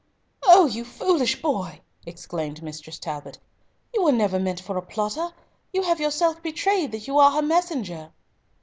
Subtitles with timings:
[0.41, 0.65] "Oh!
[0.65, 3.37] you foolish boy!" exclaimed Mistress Talbot,
[3.93, 5.29] "you were never meant for a plotter!
[5.71, 8.09] you have yourself betrayed that you are her messenger."